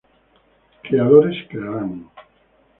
creadores 0.81 1.45
crearan 1.47 2.09